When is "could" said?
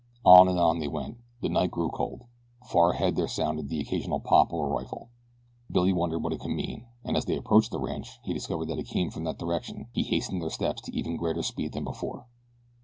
6.39-6.49